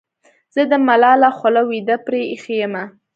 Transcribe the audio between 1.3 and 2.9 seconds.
خوله وېده پرې اېښې یمه.